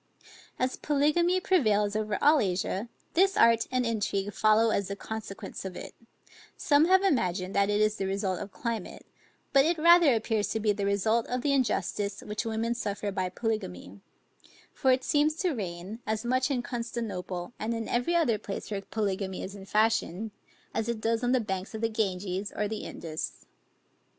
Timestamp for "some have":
6.57-7.03